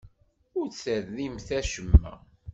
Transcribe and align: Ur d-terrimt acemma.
Ur 0.57 0.65
d-terrimt 0.69 1.49
acemma. 1.59 2.13